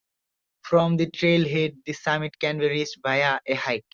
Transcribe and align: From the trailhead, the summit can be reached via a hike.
From 0.63 0.97
the 0.97 1.11
trailhead, 1.11 1.75
the 1.85 1.93
summit 1.93 2.39
can 2.39 2.57
be 2.57 2.67
reached 2.67 2.97
via 3.03 3.39
a 3.45 3.53
hike. 3.53 3.85